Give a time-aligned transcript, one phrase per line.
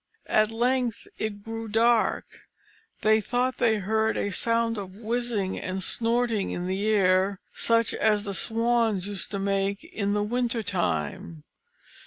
[0.33, 2.25] At length it grew dark;
[3.03, 8.23] they thought they heard a sound of whizzing and snorting in the air, such as
[8.23, 11.43] the swans used to make in the winter time.